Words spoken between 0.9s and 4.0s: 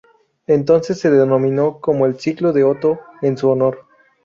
se denominó como el ""ciclo de Otto"" en su honor.